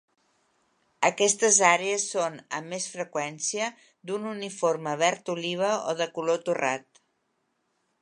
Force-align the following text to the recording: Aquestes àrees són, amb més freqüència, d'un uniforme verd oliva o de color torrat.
Aquestes 1.09 1.59
àrees 1.67 2.05
són, 2.15 2.39
amb 2.59 2.73
més 2.73 2.89
freqüència, 2.95 3.69
d'un 4.11 4.27
uniforme 4.33 4.97
verd 5.07 5.33
oliva 5.37 5.73
o 5.93 5.99
de 6.05 6.13
color 6.19 6.45
torrat. 6.51 7.03